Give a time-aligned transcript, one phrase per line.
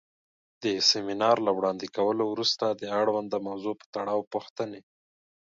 [0.63, 4.81] د سمینار له وړاندې کولو وروسته د اړونده موضوع پۀ تړاؤ پوښتنې